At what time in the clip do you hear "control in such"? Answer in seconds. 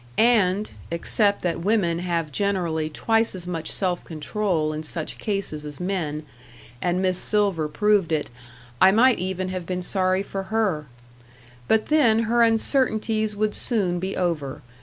4.03-5.19